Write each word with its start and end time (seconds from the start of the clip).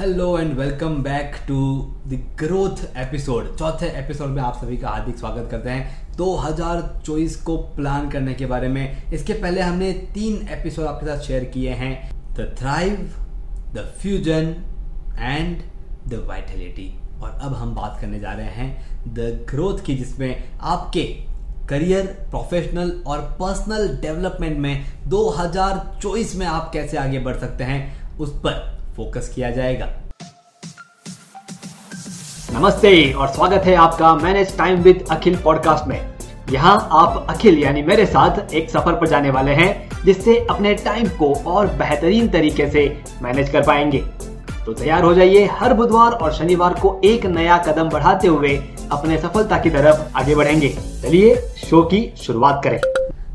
Hello 0.00 0.38
and 0.38 0.52
welcome 0.58 0.94
back 1.02 1.34
to 1.48 1.56
the 2.06 2.36
growth 2.38 2.84
episode 2.96 3.56
चौथे 3.56 3.86
episode 3.86 4.28
में 4.28 4.42
आप 4.42 4.56
सभी 4.56 4.76
का 4.76 4.88
हार्दिक 4.88 5.18
स्वागत 5.18 5.50
करते 5.50 5.70
हैं। 5.70 6.16
2024 6.16 7.36
को 7.36 7.56
प्लान 7.56 8.08
करने 8.10 8.34
के 8.34 8.46
बारे 8.46 8.68
में। 8.68 9.12
इसके 9.12 9.32
पहले 9.32 9.60
हमने 9.60 9.92
तीन 9.92 10.48
एपिसोड 10.48 10.86
आपके 10.86 11.06
साथ 11.06 11.18
शेयर 11.18 11.44
किए 11.44 11.70
हैं। 11.70 12.10
The 12.34 12.56
thrive 12.58 12.96
the 13.74 13.92
fusion 13.98 14.56
and 15.18 15.62
the 16.08 16.24
vitality 16.28 17.00
और 17.22 17.30
अब 17.30 17.54
हम 17.54 17.74
बात 17.74 18.00
करने 18.00 18.20
जा 18.20 18.32
रहे 18.32 18.46
हैं 18.46 19.04
द 19.14 19.46
ग्रोथ 19.50 19.84
की, 19.84 19.96
जिसमें 19.96 20.50
आपके 20.60 21.04
करियर 21.68 22.06
प्रोफेशनल 22.30 23.02
और 23.06 23.20
पर्सनल 23.20 23.96
डेवलपमेंट 23.96 24.58
में 24.58 24.84
2024 25.08 26.36
में 26.36 26.46
आप 26.46 26.70
कैसे 26.72 26.96
आगे 26.96 27.18
बढ़ 27.18 27.36
सकते 27.36 27.64
हैं, 27.64 28.18
उस 28.18 28.38
पर 28.38 28.79
फोकस 29.00 29.28
किया 29.34 29.50
जाएगा। 29.50 29.86
नमस्ते 32.52 32.90
और 33.12 33.28
स्वागत 33.28 33.64
है 33.64 33.74
आपका 33.74 34.14
manage 34.14 34.56
time 34.58 34.82
with 34.82 35.04
Akhil 35.10 35.36
podcast 35.36 35.86
में। 35.88 36.00
यहाँ 36.50 36.88
आप 36.92 37.26
अखिल 37.30 37.58
यानी 37.58 37.82
मेरे 37.82 38.06
साथ 38.06 38.54
एक 38.54 38.70
सफ़र 38.70 38.92
पर 38.92 39.08
जाने 39.08 39.30
वाले 39.30 39.52
हैं, 39.52 40.04
जिससे 40.04 40.38
अपने 40.50 40.74
टाइम 40.74 41.08
को 41.18 41.32
और 41.46 41.66
बेहतरीन 41.66 42.28
तरीके 42.28 42.68
से 42.70 42.86
मैनेज 43.22 43.50
कर 43.50 43.62
पाएँगे। 43.62 44.04
तो 44.66 44.72
तैयार 44.72 45.02
हो 45.02 45.14
जाइए 45.14 45.46
हर 45.52 45.74
बुधवार 45.74 46.12
और 46.12 46.32
शनिवार 46.32 46.74
को 46.74 47.00
एक 47.04 47.26
नया 47.26 47.58
कदम 47.58 47.88
बढ़ाते 47.88 48.28
हुए 48.28 48.56
अपने 48.92 49.18
सफलता 49.18 49.58
की 49.58 49.70
तरफ़ 49.70 50.16
आगे 50.16 50.34
बढ़ेंगे। 50.34 50.76
चलिए 51.02 51.36
शो 51.66 51.82
की 51.82 52.12
शुरुआत 52.16 52.60
करें। 52.64 52.80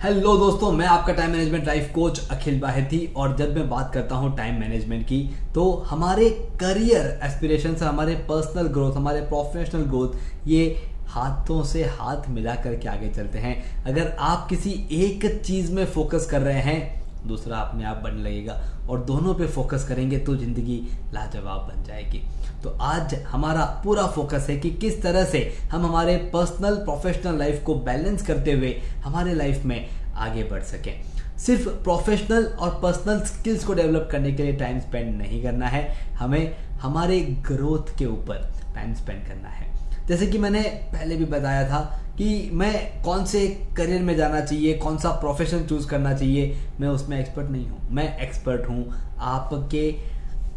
हेलो 0.03 0.35
दोस्तों, 0.37 0.71
मैं 0.71 0.85
आपका 0.85 1.13
time 1.13 1.31
management 1.31 1.65
life 1.67 1.91
coach 1.95 2.19
Akhil 2.31 2.59
Baheti 2.59 2.97
और 3.17 3.35
जब 3.37 3.53
मैं 3.55 3.67
बात 3.69 3.93
करता 3.93 4.15
हूँ 4.15 4.35
टाइम 4.37 4.59
मैनेजमेंट 4.59 5.03
की 5.07 5.19
तो 5.55 5.71
हमारे 5.87 6.29
करियर 6.59 7.07
एस्पिरेशन 7.23 7.75
हमारे 7.75 8.15
पर्सनल 8.29 8.67
ग्रोथ 8.67 8.95
हमारे 8.95 9.21
प्रोफेशनल 9.21 9.83
ग्रोथ 9.83 10.47
ये 10.47 10.65
हाथों 11.09 11.63
से 11.63 11.83
हाथ 11.91 12.29
मिला 12.29 12.55
करके 12.55 12.87
आगे 12.87 13.09
चलते 13.09 13.39
हैं। 13.39 13.83
अगर 13.83 14.15
आप 14.19 14.47
किसी 14.49 14.71
एक 14.91 15.25
चीज़ 15.45 15.71
में 15.71 15.85
फोकस 15.85 16.27
कर 16.31 16.41
रहे 16.41 16.61
हैं 16.61 17.04
दूसरा 17.27 17.57
अपने 17.57 17.83
आप 17.85 17.97
बनने 17.97 18.21
लगेगा 18.21 18.59
और 18.89 19.03
दोनों 19.05 19.33
पे 19.33 19.47
फोकस 19.47 19.87
करेंगे 19.87 20.17
तो 20.19 20.35
ज़िंदगी 20.35 20.77
लाजवाब 21.13 21.61
बन 21.61 21.83
जाएगी। 21.83 22.21
तो 22.63 22.69
आज 22.83 23.13
हमारा 23.27 23.65
पूरा 23.83 24.05
फोकस 24.07 24.47
है 24.49 24.57
कि 24.57 24.69
किस 24.71 25.01
तरह 25.03 25.25
से 25.25 25.41
हम 25.71 25.85
हमारे 25.85 26.15
पर्सनल, 26.33 26.75
प्रोफेशनल 26.75 27.37
लाइफ 27.39 27.63
को 27.63 27.75
बैलेंस 27.81 28.25
करते 28.27 28.51
हुए 28.51 28.73
हमारे 29.03 29.33
लाइफ 29.33 29.65
में 29.65 29.87
आगे 30.17 30.43
बढ़ 30.43 30.63
सकें। 30.63 30.93
सिर्फ़ 31.37 31.67
प्रोफेशनल 31.83 32.45
और 32.45 32.79
पर्सनल 32.83 33.19
स्किल्स 33.25 33.63
को 33.65 33.73
डेवलप 33.73 34.07
करने 34.11 34.31
के 34.31 34.43
लिए 34.43 34.53
टाइम 34.53 34.79
स्पेंड 34.79 35.17
नहीं 35.17 35.41
करना 35.43 35.67
है, 35.67 35.87
हमें 36.15 36.55
हमारे 36.81 37.19
ग्रोथ 37.47 37.97
के 37.97 38.05
ऊपर 38.05 38.49
टाइम 38.75 38.93
स्पेंड 38.93 39.25
करना 39.27 39.49
है। 39.49 39.73
जैसे 40.07 40.27
कि 40.27 40.37
मैंने 40.37 40.61
पहले 40.93 41.15
भी 41.15 41.25
बताया 41.25 41.67
था 41.69 41.79
कि 42.17 42.49
मैं 42.53 43.03
कौन 43.03 43.25
से 43.25 43.47
करियर 43.77 44.01
में 44.01 44.15
जाना 44.15 44.39
चाहिए, 44.41 44.73
कौन 44.73 44.97
सा 44.97 45.09
प्रोफेशन 45.09 45.63
चूज़ 45.63 45.87
करना 45.87 46.13
चाहिए, 46.13 46.57
मैं 46.79 46.87
उसमें 46.87 47.19
एक्सपर्ट 47.19 47.49
नहीं 47.49 47.67
हूँ। 47.67 47.87
मैं 47.91 48.17
एक्सपर्ट 48.19 48.69
हूँ 48.69 48.93
आपके 49.19 49.91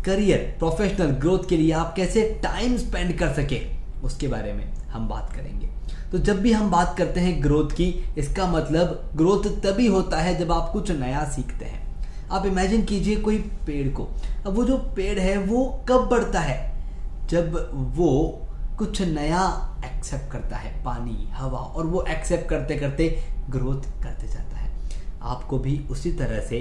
करियर 0.04 0.54
प्रोफेशनल 0.58 1.06
ग्रोथ 1.06 1.48
के 1.48 1.56
लिए 1.56 1.72
आप 1.72 1.94
कैसे 1.96 2.40
टाइम 2.42 2.76
स्पेंड 2.76 3.18
कर 3.18 3.32
सके, 3.32 3.60
उसके 4.04 4.28
बारे 4.28 4.52
में 4.52 4.72
हम 4.72 5.08
बात 5.08 5.32
करेंगे। 5.32 5.68
तो 6.12 6.18
जब 6.18 6.40
भी 6.40 6.52
हम 6.52 6.70
बात 6.70 6.94
करते 6.98 7.20
हैं 7.20 7.42
ग्रोथ 7.42 7.70
की, 7.70 8.04
इसका 8.18 8.46
मतलब 8.46 9.10
ग्रोथ 9.16 9.44
तभी 9.62 9.86
होता 9.86 10.16
है 10.16 10.38
जब 10.38 10.52
आप 10.52 10.70
कुछ 10.72 10.90
नया 10.90 11.24
सीखते 11.24 11.64
हैं। 11.64 11.86
आप 12.30 12.46
इमेजिन 12.46 12.82
कीजिए 12.82 13.16
कोई 13.16 13.38
पेड़ 13.38 13.88
को। 13.88 14.08
अब 14.46 14.54
वो 14.54 14.64
जो 14.64 14.76
पेड़ 14.76 15.18
है, 15.18 15.38
वो 15.38 15.84
कब 15.88 16.08
बढ़ता 16.08 16.40
है? 16.40 16.78
जब 17.30 17.70
वो 17.74 18.47
कुछ 18.78 19.00
नया 19.02 19.44
एक्सेप्ट 19.84 20.30
करता 20.32 20.56
है, 20.56 20.84
पानी, 20.84 21.28
हवा, 21.32 21.58
और 21.58 21.86
वो 21.86 22.04
एक्सेप्ट 22.08 22.48
करते 22.48 22.76
करते 22.76 23.08
ग्रोथ 23.50 24.02
करते 24.02 24.28
जाता 24.28 24.56
है। 24.56 24.70
आपको 25.22 25.58
भी 25.58 25.78
उसी 25.90 26.12
तरह 26.12 26.40
से 26.40 26.60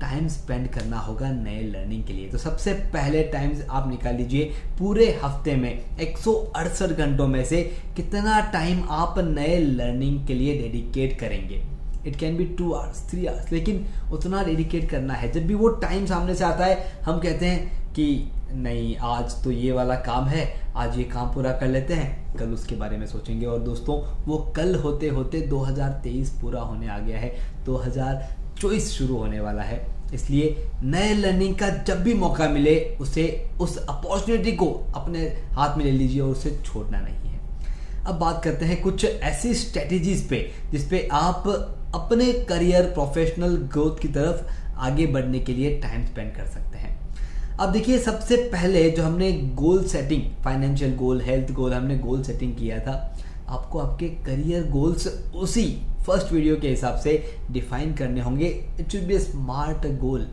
टाइम 0.00 0.28
स्पेंड 0.28 0.68
करना 0.68 0.98
होगा 0.98 1.30
नए 1.30 1.62
लर्निंग 1.62 2.04
के 2.04 2.12
लिए। 2.12 2.28
तो 2.28 2.38
सबसे 2.38 2.72
पहले 2.72 3.22
टाइम 3.22 3.52
आप 3.70 3.88
निकाल 3.88 4.14
लीजिए 4.14 4.44
पूरे 4.78 5.10
हफ़्ते 5.24 5.56
में 5.56 5.98
एक 5.98 6.18
सौ 6.18 6.32
अड़सठ 6.56 6.86
घंटों 6.86 7.26
में 7.28 7.44
से 7.44 7.62
कितना 7.96 8.40
टाइम 8.52 8.82
आप 8.90 9.18
नए 9.18 9.58
लर्निंग 9.58 10.26
के 10.26 10.34
लिए 10.34 10.58
डेडिकेट 10.62 11.18
करेंगे। 11.20 11.62
It 12.06 12.16
can 12.16 12.36
be 12.36 12.44
two 12.44 12.72
hours 12.72 13.10
three 13.10 13.26
hours 13.26 13.52
लेकिन 13.52 13.86
उतना 14.12 14.44
डेडिकेट 14.44 14.90
करना 14.90 15.14
है। 15.14 15.32
जब 15.32 15.46
भी 15.46 15.54
वो 15.54 15.68
टाइम 15.68 16.06
सामने 16.06 16.34
से 16.34 16.44
आता 16.44 16.64
है, 16.64 16.92
हम 17.04 17.18
कहते 17.18 17.46
हैं 17.46 17.80
कि 17.92 18.32
नहीं, 18.52 18.96
आज 18.96 19.44
तो 19.44 19.50
ये 19.50 19.72
वाला 19.72 19.94
काम 19.94 20.24
है, 20.24 20.60
आज 20.76 20.98
ये 20.98 21.04
काम 21.04 21.34
पूरा 21.34 21.52
कर 21.52 21.66
लेते 21.66 21.94
हैं। 21.94 22.36
कल 22.36 22.48
उसके 22.48 22.74
बारे 22.74 22.96
में 22.96 23.06
सोचेंगे। 23.06 23.46
और 23.46 23.58
दोस्तों, 23.58 24.24
वो 24.26 24.38
कल 24.56 24.74
होते 24.74 25.08
होते 25.08 25.40
2023 25.40 26.30
पूरा 26.30 26.60
होने 26.60 26.88
आ 26.88 26.98
गया 26.98 27.18
है। 27.18 27.36
2024 27.64 28.92
शुरू 28.92 29.16
होने 29.16 29.40
वाला 29.40 29.62
है। 29.62 29.86
इसलिए 30.14 30.68
नए 30.82 31.14
लर्निंग 31.14 31.54
का 31.54 31.68
जब 31.68 32.02
भी 32.02 32.14
मौका 32.14 32.48
मिले, 32.48 32.96
उसे, 33.00 33.50
उस 33.60 33.86
अपॉर्चुनिटी 33.86 34.52
को 34.52 34.86
अपने 34.94 35.20
हाथ 35.52 35.76
में 35.76 35.84
ले 35.84 35.92
लीजिए 35.92 36.20
और 36.20 36.30
उसे 36.30 36.58
छोड़ना 36.64 37.00
नहीं 37.00 37.30
है। 37.30 37.40
अब 38.06 38.14
बात 38.14 38.44
करते 38.44 38.64
हैं 38.64 38.82
कुछ 38.82 39.04
ऐसी 39.04 39.54
स्ट्रेटेजीज 39.54 40.28
पे 40.28 40.50
जिसपे 40.70 41.08
आप 41.12 41.76
अपने 41.94 42.32
करियर 42.48 42.82
प्रोफेशनल 42.84 43.56
ग्रोथ 43.72 44.00
की 44.02 44.08
तरफ़ 44.08 44.78
आगे 44.78 45.06
बढ़ने 45.06 45.38
के 45.40 45.52
लिए 45.52 45.78
टाइम 45.80 46.04
स्पेंड 46.06 46.34
कर 46.34 46.46
सकते 46.46 46.78
हैं। 46.78 46.98
अब 47.58 47.72
देखिए, 47.72 47.98
सबसे 47.98 48.36
पहले 48.52 48.90
जो 48.90 49.02
हमने 49.02 49.32
goal 49.32 49.82
setting 49.84 50.22
financial 50.44 50.94
goal 50.96 51.20
health 51.20 51.52
goal 51.52 51.72
हमने 51.74 51.98
गोल 51.98 52.22
सेटिंग 52.22 52.54
किया 52.56 52.78
था, 52.78 52.94
आपको 53.48 53.78
आपके 53.78 54.08
करियर 54.26 54.70
गोल्स 54.70 55.06
उसी 55.34 55.66
फ़र्स्ट 56.06 56.32
वीडियो 56.32 56.56
के 56.56 56.68
हिसाब 56.68 56.96
से 56.96 57.22
डिफाइन 57.50 57.94
करने 57.94 58.20
होंगे। 58.20 58.46
It 58.80 58.92
should 58.92 59.02
be 59.02 59.18
smart 59.18 59.86
goal 60.00 60.26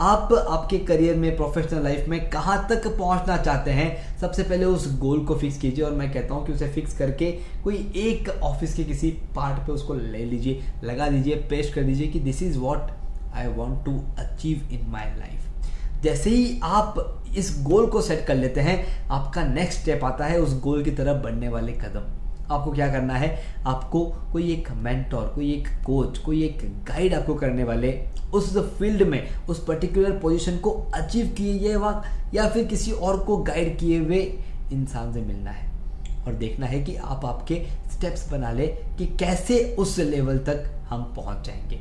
आप 0.00 0.32
आपके 0.32 0.78
करियर 0.78 1.16
में 1.16 1.36
प्रोफेशनल 1.36 1.82
लाइफ 1.82 2.08
में 2.08 2.28
कहाँ 2.30 2.66
तक 2.70 2.86
पहुँचना 2.88 3.36
चाहते 3.36 3.70
हैं, 3.70 4.18
सबसे 4.18 4.42
पहले 4.42 4.64
उस 4.64 4.86
गोल 5.00 5.24
को 5.24 5.34
फिक्स 5.34 5.58
कीजिए 5.58 5.84
और 5.84 5.92
मैं 5.92 6.12
कहता 6.12 6.34
हूँ 6.34 6.46
कि 6.46 6.52
उसे 6.52 6.68
फिक्स 6.68 6.96
करके 6.98 7.30
कोई 7.64 7.76
एक 7.96 8.28
ऑफ़िस 8.42 8.74
के 8.74 8.84
किसी 8.84 9.10
पार्ट 9.36 9.66
पे 9.66 9.72
उसको 9.72 9.94
ले 9.94 10.24
लीजिए, 10.24 10.62
लगा 10.84 11.08
दीजिए 11.08 11.34
पेस्ट 11.50 11.74
कर 11.74 11.82
दीजिए 11.82 12.06
कि 12.06 12.20
this 12.20 12.42
is 12.42 12.58
what 12.58 12.90
I 13.34 13.46
want 13.46 13.84
to 13.84 13.98
achieve 14.18 14.68
in 14.72 14.90
my 14.90 15.16
life 15.18 16.02
जैसे 16.02 16.30
ही 16.30 16.60
आप 16.64 17.22
इस 17.36 17.54
गोल 17.62 17.86
को 17.86 18.00
सेट 18.00 18.26
कर 18.26 18.34
लेते 18.34 18.60
हैं, 18.60 19.08
आपका 19.08 19.44
नेक्स्ट 19.44 19.80
स्टेप 19.80 20.04
आता 20.04 20.24
है 20.24 20.40
उस 20.40 20.60
गोल 20.60 20.82
की 20.84 20.90
तरफ़ 20.90 21.22
बढ़ने 21.22 21.48
वाले 21.48 21.72
कदम। 21.72 22.23
आपको 22.50 22.72
क्या 22.72 22.92
करना 22.92 23.14
है? 23.14 23.38
आपको 23.66 24.04
कोई 24.32 24.52
एक 24.52 24.68
मेंटोर 24.70 25.32
कोई 25.34 25.52
एक 25.52 25.68
कोच 25.86 26.18
कोई 26.18 26.44
एक 26.44 26.84
गाइड 26.84 27.14
आपको 27.14 27.34
करने 27.34 27.64
वाले 27.64 28.08
उस 28.34 28.58
फ़ील्ड 28.58 29.02
में, 29.02 29.28
उस 29.48 29.64
पर्टिकुलर 29.64 30.10
पोजीशन 30.10 30.56
को 30.56 30.70
अचीव 30.70 31.26
किए 31.26 31.74
हुआ 31.74 32.04
या 32.34 32.48
फिर 32.48 32.64
किसी 32.64 32.92
और 32.92 33.18
को 33.18 33.36
गाइड 33.36 33.78
किए 33.78 33.98
हुए 33.98 34.18
इंसान 34.72 35.12
से 35.12 35.20
मिलना 35.20 35.50
है। 35.50 35.72
और 36.26 36.32
देखना 36.32 36.66
है 36.66 36.84
कि 36.84 36.96
आप 36.96 37.24
आपके 37.24 37.66
स्टेप्स 37.92 38.32
बना 38.32 38.52
ले 38.52 38.66
कि 38.66 39.06
कैसे 39.06 39.76
उस 39.78 39.98
लेवल 39.98 40.38
तक 40.38 40.86
हम 40.88 41.02
पहुँच 41.02 41.46
जाएँगे। 41.46 41.80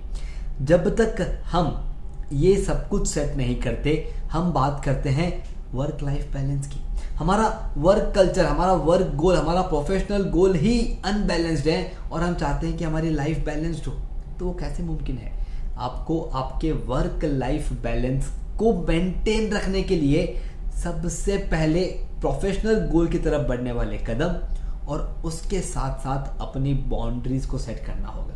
जब 0.62 0.95
तक 0.95 1.41
हम 1.45 1.94
ये 2.34 2.57
सब 2.57 2.90
कुछ 2.90 3.07
सेट 3.07 3.38
नहीं 3.38 3.56
करते, 3.56 4.13
हम 4.31 4.53
बात 4.53 4.81
करते 4.85 5.09
हैं 5.09 5.44
वर्क 5.74 5.97
लाइफ 6.03 6.34
बैलेंस 6.34 6.68
की। 6.68 6.93
हमारा 7.13 7.74
वर्क 7.78 8.13
कल्चर 8.16 8.46
हमारा 8.46 8.74
वर्क 8.74 9.16
गोल 9.16 9.35
हमारा 9.35 9.62
प्रोफेशनल 9.62 10.24
गोल 10.24 10.56
ही 10.56 10.97
अनबैलेंस्ड 11.06 11.68
है 11.68 11.91
और 12.12 12.22
हम 12.22 12.35
चाहते 12.35 12.68
हैं 12.68 12.78
कि 12.78 12.84
हमारी 12.84 13.09
लाइफ 13.09 13.46
बैलेंस्ड 13.46 13.85
हो। 13.85 13.94
तो 14.40 14.46
वो 14.46 14.53
कैसे 14.53 14.84
मुमकिन 14.84 15.18
है? 15.18 15.46
आपको 15.78 16.22
आपके 16.22 16.72
वर्क 16.72 17.19
लाइफ 17.24 17.72
बैलेंस 17.72 18.28
को 18.59 18.74
मेंटेन 18.74 19.53
रखने 19.53 19.84
के 19.84 19.96
लिए 19.96 20.41
सबसे 20.84 21.38
पहले 21.38 21.85
प्रोफेशनल 22.19 22.88
गोल 22.88 23.07
की 23.07 23.18
तरफ़ 23.18 23.48
बढ़ने 23.48 23.71
वाले 23.71 23.98
कदम 23.98 24.57
और 24.88 25.21
उसके 25.25 25.62
साथ 25.62 26.00
साथ 26.00 26.42
अपनी 26.42 26.74
बाउंड्रीज 26.74 27.45
को 27.45 27.57
सेट 27.57 27.86
करना 27.86 28.07
होगा 28.07 28.33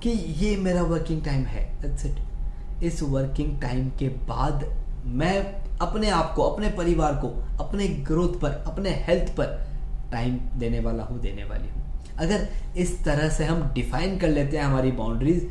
कि 0.00 0.10
ये 0.10 0.56
मेरा 0.56 0.82
वर्किंग 0.82 1.24
टाइम 1.24 1.44
है 1.44 1.78
इट 1.84 2.82
इस 2.84 3.02
वर्किंग 3.02 3.60
टाइम 3.60 3.90
के 3.90 4.08
बाद 4.08 4.84
मैं 5.06 5.67
अपने 5.80 6.10
आप 6.10 6.32
को, 6.34 6.42
अपने 6.42 6.68
परिवार 6.68 7.14
को, 7.14 7.28
अपने 7.60 7.88
ग्रोथ 8.06 8.40
पर, 8.40 8.62
अपने 8.66 8.90
हेल्थ 9.06 9.34
पर 9.36 9.58
टाइम 10.12 10.38
देने 10.58 10.80
वाला 10.80 11.02
हूँ, 11.02 11.20
देने 11.20 11.44
वाली 11.44 11.68
हूँ। 11.68 11.82
अगर 12.18 12.48
इस 12.76 13.02
तरह 13.04 13.28
से 13.28 13.44
हम 13.44 13.62
डिफाइन 13.74 14.18
कर 14.18 14.28
लेते 14.28 14.56
हैं 14.56 14.64
हमारी 14.64 14.92
बाउंड्रीज 14.92 15.50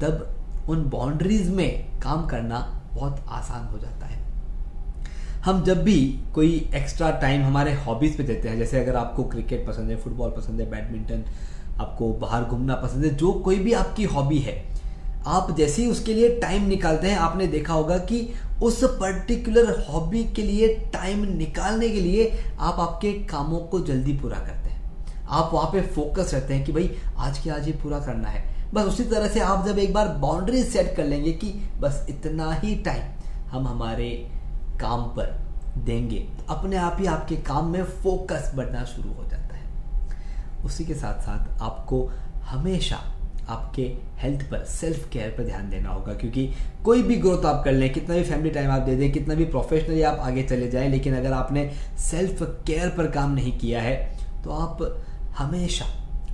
तब 0.00 0.68
उन 0.68 0.88
बाउंड्रीज 0.90 1.50
में 1.50 2.00
काम 2.00 2.26
करना 2.26 2.58
बहुत 2.94 3.24
आसान 3.28 3.66
हो 3.66 3.78
जाता 3.78 4.06
है। 4.06 4.16
हम 5.44 5.62
जब 5.64 5.82
भी 5.82 5.98
कोई 6.34 6.54
एक्स्ट्रा 6.74 7.10
टाइम 7.20 7.42
हमारे 7.42 7.72
हॉबीज 7.74 8.16
पे 8.16 8.22
देते 8.22 8.48
हैं, 8.48 8.58
जैसे 8.58 8.80
अगर 8.80 8.96
आपको 8.96 9.24
क्रिकेट 9.24 9.66
पसंद 9.66 9.90
है 9.90 9.96
फुटबॉल 9.96 10.30
पसंद 10.30 10.60
है 10.60 10.70
बैडमिंटन 10.70 11.24
आपको 11.80 12.12
बाहर 12.14 12.44
घूमना 12.44 12.74
पसंद 12.76 13.04
है, 13.04 13.14
जो 13.14 13.32
कोई 13.32 13.58
भी 13.58 13.72
आपकी 13.74 14.04
हॉबी 14.06 14.38
है 14.38 14.56
आप 15.26 15.50
जैसे 15.56 15.82
ही 15.82 15.88
उसके 15.90 16.14
लिए 16.14 16.28
टाइम 16.40 16.66
निकालते 16.66 17.08
हैं, 17.08 17.16
आपने 17.16 17.46
देखा 17.46 17.72
होगा 17.72 17.98
कि 17.98 18.28
उस 18.62 18.82
पर्टिकुलर 18.84 19.86
हॉबी 19.88 20.22
के 20.24 20.42
लिए 20.42 20.68
टाइम 20.92 21.24
निकालने 21.38 21.88
के 21.88 22.00
लिए 22.00 22.30
आप 22.60 22.80
आपके 22.80 23.12
कामों 23.12 23.58
को 23.58 23.80
जल्दी 23.80 24.12
पूरा 24.12 24.38
करते 24.38 24.70
हैं। 24.70 25.26
आप 25.26 25.50
वहाँ 25.54 25.70
पे 25.72 25.80
फोकस 25.80 26.34
रहते 26.34 26.54
हैं 26.54 26.64
कि 26.64 26.72
भाई, 26.72 26.90
आज 27.16 27.38
के 27.38 27.50
आज 27.50 27.66
ही 27.66 27.72
पूरा 27.72 27.98
करना 27.98 28.28
है। 28.28 28.72
बस 28.74 28.84
उसी 28.84 29.04
तरह 29.04 29.28
से 29.28 29.40
आप 29.40 29.66
जब 29.66 29.78
एक 29.78 29.92
बार 29.94 30.08
बाउंड्री 30.08 30.62
सेट 30.62 30.94
कर 30.96 31.04
लेंगे 31.04 31.32
कि 31.32 31.52
बस 31.80 32.06
इतना 32.10 32.52
ही 32.52 32.74
टाइम 32.76 33.48
हम 33.50 33.66
हमारे 33.66 34.10
काम 34.80 35.02
पर 35.16 35.36
देंगे 35.78 36.18
तो 36.18 36.54
अपने 36.54 36.76
आप 36.76 36.96
ही 37.00 37.06
आपके 37.06 37.36
काम 37.36 37.70
में 37.70 37.82
फोकस 37.84 38.52
बढ़ना 38.56 38.84
शुरू 38.84 39.12
हो 39.12 39.24
जाता 39.24 39.56
है। 39.56 40.64
उसी 40.64 40.84
के 40.84 40.94
साथ 40.94 41.20
साथ 41.22 41.62
आपको 41.62 42.10
हमेशा 42.42 42.96
आपके 43.48 43.82
हेल्थ 44.18 44.42
पर 44.50 44.64
सेल्फ 44.70 45.08
केयर 45.10 45.28
पर 45.30 45.44
ध्यान 45.44 45.68
देना 45.70 45.90
होगा। 45.90 46.12
क्योंकि 46.14 46.46
कोई 46.84 47.02
भी 47.02 47.16
ग्रोथ 47.16 47.44
आप 47.46 47.62
कर 47.64 47.72
लें, 47.72 47.92
कितना 47.92 48.16
भी 48.16 48.22
फैमिली 48.24 48.50
टाइम 48.50 48.70
आप 48.70 48.82
दे 48.82 48.96
दें, 48.96 49.10
कितना 49.12 49.34
भी 49.34 49.44
प्रोफेशनली 49.46 50.02
आप 50.02 50.18
आगे 50.20 50.42
चले 50.42 50.68
जाएँ, 50.70 50.88
लेकिन 50.88 51.16
अगर 51.16 51.32
आपने 51.32 51.70
सेल्फ 52.00 52.42
केयर 52.66 52.88
पर 52.88 53.10
काम 53.10 53.34
नहीं 53.34 53.58
किया 53.58 53.82
है 53.82 53.96
तो 54.44 54.50
आप 54.52 54.82
हमेशा 55.38 55.84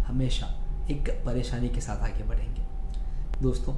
हमेशा 0.06 0.46
एक 0.90 1.10
परेशानी 1.26 1.68
के 1.68 1.80
साथ 1.80 2.02
आगे 2.04 2.24
बढ़ेंगे। 2.24 2.62
दोस्तों 3.42 3.72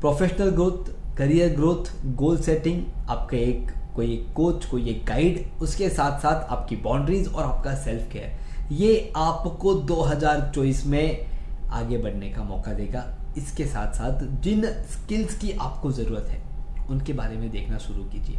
professional 0.00 0.50
growth 0.50 0.90
career 1.16 1.54
growth 1.54 1.92
goal 2.16 2.36
setting 2.38 2.84
आपका 3.08 3.36
एक, 3.36 3.70
कोई 3.94 4.12
एक 4.12 4.32
कोच 4.34 4.64
कोई 4.66 4.88
एक 4.90 5.04
गाइड 5.06 5.62
उसके 5.62 5.88
साथ 5.88 6.18
साथ 6.18 6.50
आपकी 6.52 6.76
बाउंड्रीज 6.76 7.28
और 7.28 7.44
आपका 7.44 7.74
सेल्फ 7.74 8.12
केयर 8.12 8.72
ये 8.72 9.12
आपको 9.16 9.74
2024 9.84 10.84
में 10.86 11.29
आगे 11.72 11.98
बढ़ने 11.98 12.28
का 12.28 12.42
मौका 12.42 12.72
देगा। 12.72 13.04
इसके 13.36 13.64
साथ 13.66 13.92
साथ 13.92 14.22
जिन 14.42 14.64
स्किल्स 14.92 15.38
की 15.38 15.52
आपको 15.52 15.90
ज़रूरत 15.92 16.28
है, 16.28 16.40
उनके 16.88 17.12
बारे 17.12 17.36
में 17.36 17.50
देखना 17.50 17.78
शुरू 17.78 18.04
कीजिए। 18.04 18.38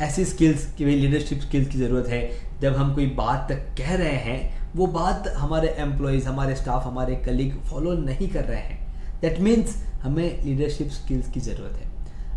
ऐसी 0.00 0.24
स्किल्स 0.24 0.66
कि 0.74 0.84
भाई 0.84 0.94
लीडरशिप 0.94 1.40
स्किल्स 1.40 1.68
की 1.68 1.78
ज़रूरत 1.78 2.08
है, 2.08 2.20
जब 2.60 2.76
हम 2.76 2.94
कोई 2.94 3.06
बात 3.06 3.52
कह 3.78 3.94
रहे 3.94 4.16
हैं, 4.18 4.72
वो 4.76 4.86
बात 4.86 5.28
हमारे 5.36 5.68
एम्प्लॉयज़ 5.78 6.28
हमारे 6.28 6.54
स्टाफ 6.56 6.86
हमारे 6.86 7.16
कलीग 7.16 7.60
फॉलो 7.62 7.92
नहीं 7.94 8.28
कर 8.28 8.44
रहे 8.44 8.60
हैं। 8.60 9.20
दैट 9.20 9.40
मीन्स 9.40 9.76
हमें 10.02 10.44
लीडरशिप 10.44 10.88
स्किल्स 10.90 11.30
की 11.30 11.40
ज़रूरत 11.40 11.76
है। 11.76 11.92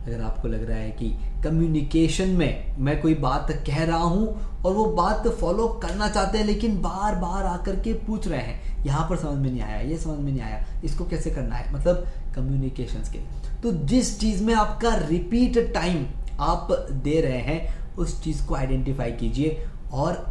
अगर 0.08 0.22
आपको 0.24 0.48
लग 0.48 0.68
रहा 0.70 0.78
है 0.78 0.92
कि 0.92 1.10
कम्युनिकेशन 1.44 2.30
में 2.30 2.76
मैं 2.80 3.00
कोई 3.02 3.14
बात 3.16 3.52
कह 3.68 3.84
रहा 3.84 3.98
हूँ 3.98 4.62
और 4.66 4.74
वो 4.74 4.86
बात 4.94 5.28
फॉलो 5.30 5.68
करना 5.84 6.08
चाहते 6.10 6.38
हैं, 6.38 6.46
लेकिन 6.46 6.78
बार 6.82 7.16
बार 7.16 7.46
आकर 7.46 7.76
के 7.76 7.94
पूछ 8.06 8.28
रहे 8.28 8.40
हैं, 8.40 8.86
यहाँ 8.86 9.08
पर 9.10 9.18
समझ 9.18 9.38
में 9.38 9.50
नहीं 9.52 9.62
आया, 9.62 9.80
ये 9.80 9.98
समझ 9.98 10.18
में 10.18 10.32
नहीं 10.32 10.42
आया, 10.42 10.66
इसको 10.84 11.06
कैसे 11.06 11.32
करना 11.32 11.56
है? 11.56 11.74
मतलब 11.74 12.06
कम्युनिकेशन 12.36 13.04
स्किल 13.04 13.22
तो 13.64 13.72
जिस 13.86 14.20
चीज़ 14.20 14.44
में 14.44 14.54
आपका 14.54 14.94
रिपीट 15.00 15.58
टाइम 15.74 16.06
आप 16.42 16.68
दे 17.04 17.20
रहे 17.22 17.42
हैं, 17.42 17.96
उस 17.96 18.22
चीज़ 18.24 18.46
को 18.46 18.56
आइडेंटिफाई 18.56 19.12
कीजिए 19.12 19.66
और 19.94 20.26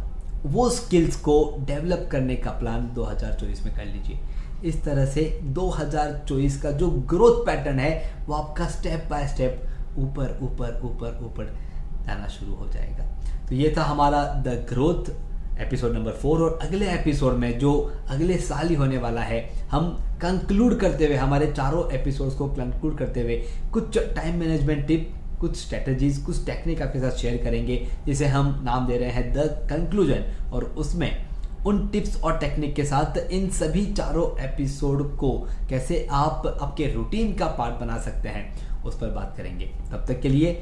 वो 0.45 0.69
स्किल्स 0.69 1.15
को 1.17 1.55
डेवलप 1.59 2.07
करने 2.11 2.35
का 2.35 2.51
प्लान 2.51 2.89
2024 2.95 3.63
में 3.65 3.75
कर 3.75 3.85
लीजिए। 3.85 4.19
इस 4.65 4.83
तरह 4.83 5.05
से 5.05 5.21
2024 5.53 6.61
का 6.61 6.71
जो 6.71 6.89
ग्रोथ 7.09 7.45
पैटर्न 7.45 7.79
है, 7.79 8.25
वो 8.27 8.35
आपका 8.35 8.67
स्टेप 8.67 9.07
बाय 9.09 9.27
स्टेप 9.27 9.66
ऊपर 9.97 10.37
ऊपर 10.43 10.79
ऊपर 10.83 11.19
ऊपर 11.25 11.53
जाना 12.05 12.27
शुरू 12.27 12.53
हो 12.53 12.67
जाएगा। 12.67 13.05
तो 13.47 13.55
ये 13.55 13.73
था 13.77 13.83
हमारा 13.83 14.23
the 14.47 14.65
growth 14.69 15.09
episode 15.59 15.93
number 15.93 16.11
four 16.11 16.41
और 16.41 16.59
अगले 16.61 16.87
एपिसोड 16.91 17.33
में 17.33 17.57
जो 17.59 17.71
अगले 18.09 18.37
साल 18.37 18.67
ही 18.69 18.75
होने 18.75 18.97
वाला 18.97 19.21
है, 19.21 19.39
हम 19.71 19.89
कंक्लूड 20.21 20.79
करते 20.79 21.05
हुए, 21.05 21.15
हमारे 21.15 21.51
चारों 21.51 21.91
एपिसोड्स 21.91 22.35
को 22.35 22.47
कंक्लूड 22.47 22.97
करते 22.97 23.21
हुए 23.21 23.43
कुछ 23.73 23.97
टाइम 23.97 24.39
मैनेजमेंट 24.39 24.85
टिप 24.87 25.13
कुछ 25.39 25.57
स्ट्रेटजीज 25.57 26.17
कुछ 26.17 26.45
टेक्निक 26.45 26.81
आपके 26.81 26.99
साथ 26.99 27.17
शेयर 27.17 27.43
करेंगे, 27.43 27.87
जिसे 28.05 28.25
हम 28.25 28.59
नाम 28.63 28.87
दे 28.87 28.97
रहे 28.97 29.09
हैं 29.09 29.33
द 29.33 29.47
कंक्लूजन 29.69 30.51
और 30.53 30.63
उसमें 30.63 31.26
उन 31.65 31.87
टिप्स 31.87 32.21
और 32.21 32.37
टेक्निक 32.37 32.75
के 32.75 32.83
साथ 32.83 33.17
इन 33.31 33.49
सभी 33.49 33.85
चारों 33.85 34.43
एपिसोड 34.43 35.17
को 35.17 35.47
कैसे 35.69 36.07
आप 36.11 36.59
आपके 36.61 36.93
रूटीन 36.93 37.33
का 37.33 37.45
पार्ट 37.45 37.79
बना 37.79 37.97
सकते 37.97 38.29
हैं, 38.29 38.83
उस 38.83 38.97
पर 38.97 39.07
बात 39.07 39.33
करेंगे। 39.37 39.65
तब 39.65 40.05
तक 40.07 40.21
के 40.21 40.29
लिए 40.29 40.53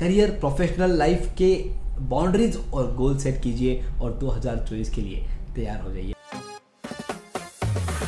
करियर, 0.00 0.30
प्रोफेशनल 0.30 0.90
लाइफ 0.90 1.34
के 1.38 1.54
बाउंड्रीज 2.00 2.58
और 2.74 2.94
गोल 2.94 3.18
सेट 3.18 3.42
कीजिए 3.42 3.84
और 4.02 4.12
2024 4.12 4.90
के 4.90 5.00
लिए 5.00 5.26
तैयार 5.54 5.80
हो 5.80 5.92
जाइए। 5.92 6.12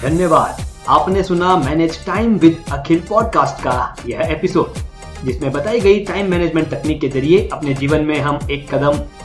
धन्यवाद। 0.02 0.64
आपने 0.88 1.22
सुना 1.22 1.56
manage 1.56 2.06
time 2.06 2.36
with 2.36 2.64
Akhil 2.72 3.00
podcast 3.00 3.62
का 3.62 3.96
यह 4.06 4.20
एपिसोड 4.20 4.74
जिसमें 5.24 5.52
बताई 5.52 5.80
गई 5.80 6.00
टाइम 6.04 6.30
मैनेजमेंट 6.30 6.70
तकनीक 6.70 7.00
के 7.00 7.08
ज़रिए 7.08 7.48
अपने 7.52 7.74
जीवन 7.74 8.04
में 8.04 8.20
हम 8.20 8.38
एक 8.50 8.74
कदम 8.74 8.98